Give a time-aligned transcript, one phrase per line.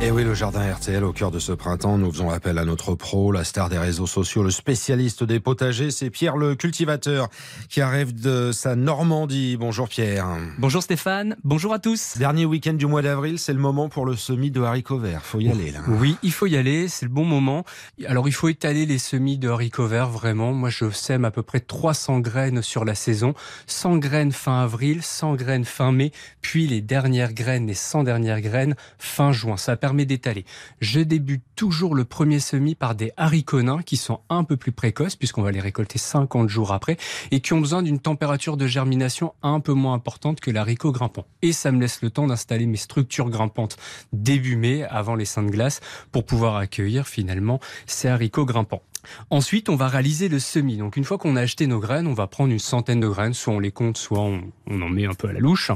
[0.00, 2.94] Et oui, le jardin RTL, au cœur de ce printemps, nous faisons appel à notre
[2.94, 7.28] pro, la star des réseaux sociaux, le spécialiste des potagers, c'est Pierre le cultivateur
[7.70, 9.56] qui arrive de sa Normandie.
[9.56, 10.26] Bonjour Pierre.
[10.58, 12.18] Bonjour Stéphane, bonjour à tous.
[12.18, 15.24] Dernier week-end du mois d'avril, c'est le moment pour le semis de haricots verts.
[15.24, 15.78] Faut y aller là.
[15.88, 17.64] Oui, il faut y aller, c'est le bon moment.
[18.06, 20.52] Alors il faut étaler les semis de haricots verts vraiment.
[20.52, 23.32] Moi je sème à peu près 300 graines sur la saison,
[23.68, 28.42] 100 graines fin avril, 100 graines fin mai, puis les dernières graines, les 100 dernières
[28.42, 29.56] graines fin juin.
[29.56, 30.44] Ça permet d'étaler.
[30.80, 34.72] Je débute toujours le premier semis par des haricots nains qui sont un peu plus
[34.72, 36.96] précoces puisqu'on va les récolter 50 jours après
[37.30, 41.26] et qui ont besoin d'une température de germination un peu moins importante que l'haricot grimpant.
[41.42, 43.76] Et ça me laisse le temps d'installer mes structures grimpantes
[44.12, 45.80] début mai avant les seins de glace
[46.10, 48.82] pour pouvoir accueillir finalement ces haricots grimpants.
[49.30, 50.76] Ensuite, on va réaliser le semis.
[50.76, 53.34] Donc, une fois qu'on a acheté nos graines, on va prendre une centaine de graines,
[53.34, 55.70] soit on les compte, soit on, en met un peu à la louche.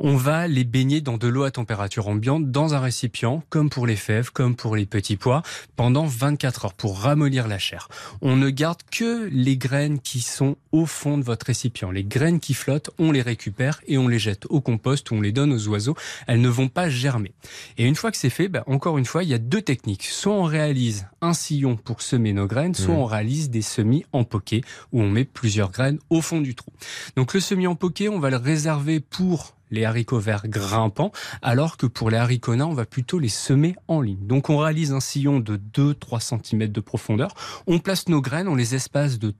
[0.00, 3.86] On va les baigner dans de l'eau à température ambiante dans un récipient, comme pour
[3.86, 5.42] les fèves, comme pour les petits pois,
[5.76, 7.88] pendant 24 heures pour ramollir la chair.
[8.22, 11.90] On ne garde que les graines qui sont au fond de votre récipient.
[11.90, 15.20] Les graines qui flottent, on les récupère et on les jette au compost ou on
[15.20, 15.96] les donne aux oiseaux.
[16.26, 17.32] Elles ne vont pas germer.
[17.76, 20.04] Et une fois que c'est fait, ben, encore une fois, il y a deux techniques.
[20.04, 22.98] Soit on réalise un sillon pour semer nos graines, soit mmh.
[22.98, 26.72] on réalise des semis en poquet où on met plusieurs graines au fond du trou.
[27.16, 31.76] Donc le semis en poquet, on va le réserver pour les haricots verts grimpants, alors
[31.76, 34.26] que pour les haricots nains, on va plutôt les semer en ligne.
[34.26, 37.34] Donc on réalise un sillon de 2-3 cm de profondeur,
[37.66, 39.30] on place nos graines, on les espace de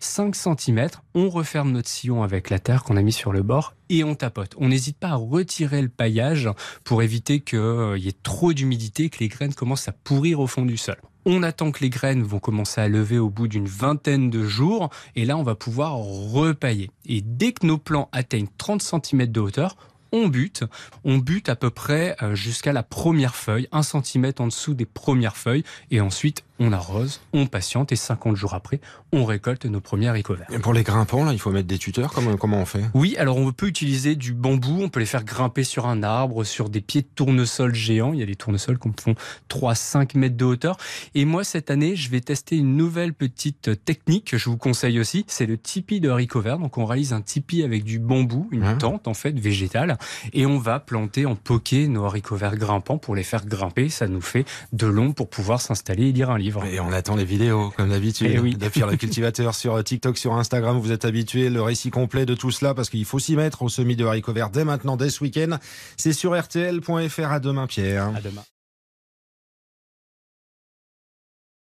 [0.00, 3.74] 3-5 cm, on referme notre sillon avec la terre qu'on a mis sur le bord
[3.90, 4.54] et on tapote.
[4.58, 6.48] On n'hésite pas à retirer le paillage
[6.84, 10.64] pour éviter qu'il y ait trop d'humidité, que les graines commencent à pourrir au fond
[10.64, 10.96] du sol.
[11.30, 14.88] On attend que les graines vont commencer à lever au bout d'une vingtaine de jours
[15.14, 16.90] et là on va pouvoir repailler.
[17.04, 19.76] Et dès que nos plants atteignent 30 cm de hauteur,
[20.10, 20.64] on bute.
[21.04, 24.86] On bute à peu près euh, jusqu'à la première feuille, un centimètre en dessous des
[24.86, 28.80] premières feuilles, et ensuite on arrose, on patiente, et 50 jours après,
[29.12, 30.48] on récolte nos premiers haricots verts.
[30.50, 32.12] Et pour les grimpants, là, il faut mettre des tuteurs.
[32.12, 32.84] Comment, comment on fait?
[32.94, 36.44] Oui, alors on peut utiliser du bambou, on peut les faire grimper sur un arbre,
[36.44, 38.12] sur des pieds de tournesol géants.
[38.12, 39.14] Il y a des tournesols qui font
[39.48, 40.76] 3-5 mètres de hauteur.
[41.14, 44.98] Et moi, cette année, je vais tester une nouvelle petite technique que je vous conseille
[45.00, 45.24] aussi.
[45.28, 46.58] C'est le tipi de haricots verts.
[46.58, 49.98] Donc on réalise un tipi avec du bambou, une tente en fait végétale
[50.32, 53.88] et on va planter en poquet nos haricots verts grimpants pour les faire grimper.
[53.88, 56.47] Ça nous fait de long pour pouvoir s'installer et lire un livre.
[56.70, 58.30] Et on attend les vidéos, comme d'habitude.
[58.32, 58.56] Eh oui.
[58.60, 60.78] le cultivateur sur TikTok, sur Instagram.
[60.78, 63.68] Vous êtes habitué, le récit complet de tout cela, parce qu'il faut s'y mettre au
[63.68, 65.58] semis de haricots verts dès maintenant, dès ce week-end.
[65.96, 67.32] C'est sur rtl.fr.
[67.32, 68.12] À demain, Pierre.
[68.14, 68.42] À demain.